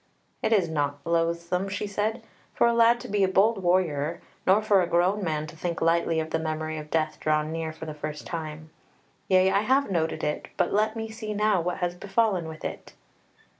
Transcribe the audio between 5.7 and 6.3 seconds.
lightly